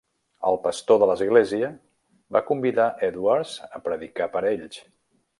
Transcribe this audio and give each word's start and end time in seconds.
El 0.51 0.55
pastor 0.61 0.97
de 1.01 1.07
l'església 1.09 1.67
va 2.37 2.41
convidar 2.47 2.87
Edwards 3.09 3.53
a 3.79 3.83
predicar 3.89 4.29
per 4.37 4.41
a 4.45 4.47
ells. 4.53 4.81